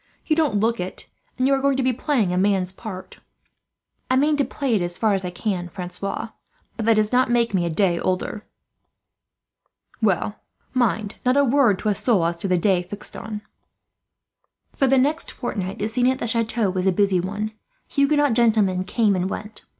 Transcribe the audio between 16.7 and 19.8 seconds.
was a busy one. Huguenot gentlemen came and went.